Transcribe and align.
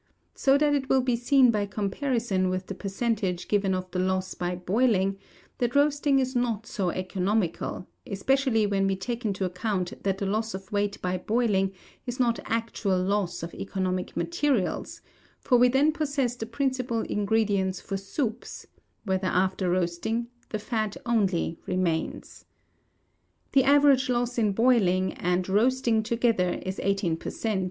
So 0.33 0.57
that 0.57 0.73
it 0.73 0.89
will 0.89 1.03
be 1.03 1.15
seen 1.15 1.51
by 1.51 1.67
comparison 1.67 2.49
with 2.49 2.65
the 2.65 2.73
percentage 2.73 3.47
given 3.47 3.75
of 3.75 3.91
the 3.91 3.99
loss 3.99 4.33
by 4.33 4.55
boiling, 4.55 5.19
that 5.59 5.75
roasting 5.75 6.17
is 6.17 6.35
not 6.35 6.65
so 6.65 6.89
economical; 6.89 7.85
especially 8.07 8.65
when 8.65 8.87
we 8.87 8.95
take 8.95 9.25
into 9.25 9.45
account 9.45 9.93
that 10.01 10.17
the 10.17 10.25
loss 10.25 10.55
of 10.55 10.71
weight 10.71 10.99
by 11.03 11.19
boiling 11.19 11.71
is 12.07 12.19
not 12.19 12.39
actual 12.45 12.97
loss 12.99 13.43
of 13.43 13.53
economic 13.53 14.17
materials, 14.17 15.01
for 15.39 15.59
we 15.59 15.67
then 15.67 15.91
possess 15.91 16.35
the 16.35 16.47
principal 16.47 17.01
ingredients 17.01 17.79
for 17.79 17.95
soups; 17.95 18.65
whereas, 19.05 19.21
after 19.25 19.69
roasting, 19.69 20.29
the 20.49 20.57
fat 20.57 20.97
only 21.05 21.59
remains. 21.67 22.45
The 23.51 23.65
average 23.65 24.09
loss 24.09 24.39
in 24.39 24.53
boiling 24.53 25.13
and 25.13 25.35
and 25.45 25.49
roasting 25.49 26.01
together 26.01 26.59
is 26.65 26.79
18 26.81 27.17
per 27.17 27.29
cent. 27.29 27.59